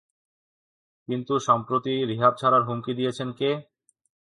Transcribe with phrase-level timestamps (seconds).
[1.07, 3.49] কিন্তু সম্প্রতি রিহ্যাব ছাড়ার হুমকি দিয়েছেন কে?